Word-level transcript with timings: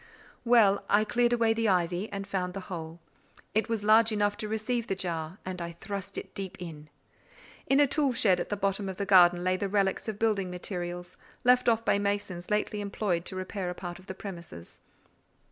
Well, 0.43 0.83
I 0.89 1.03
cleared 1.03 1.31
away 1.31 1.53
the 1.53 1.69
ivy, 1.69 2.11
and 2.11 2.25
found 2.25 2.55
the 2.55 2.59
hole; 2.71 2.99
it 3.53 3.69
was 3.69 3.83
large 3.83 4.11
enough 4.11 4.35
to 4.37 4.47
receive 4.47 4.87
the 4.87 4.95
jar, 4.95 5.37
and 5.45 5.61
I 5.61 5.73
thrust 5.73 6.17
it 6.17 6.33
deep 6.33 6.57
in. 6.59 6.89
In 7.67 7.79
a 7.79 7.85
tool 7.85 8.11
shed 8.11 8.39
at 8.39 8.49
the 8.49 8.57
bottom 8.57 8.89
of 8.89 8.97
the 8.97 9.05
garden, 9.05 9.43
lay 9.43 9.57
the 9.57 9.69
relics 9.69 10.07
of 10.07 10.17
building 10.17 10.49
materials, 10.49 11.17
left 11.43 11.69
by 11.85 11.99
masons 11.99 12.49
lately 12.49 12.81
employed 12.81 13.25
to 13.25 13.35
repair 13.35 13.69
a 13.69 13.75
part 13.75 13.99
of 13.99 14.07
the 14.07 14.15
premises. 14.15 14.81